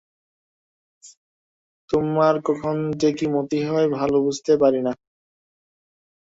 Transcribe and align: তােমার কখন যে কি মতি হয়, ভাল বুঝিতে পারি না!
তােমার 1.89 2.35
কখন 2.47 2.75
যে 3.01 3.09
কি 3.17 3.25
মতি 3.35 3.59
হয়, 3.63 3.87
ভাল 3.89 4.11
বুঝিতে 4.25 4.53
পারি 4.61 4.79
না! 4.81 4.93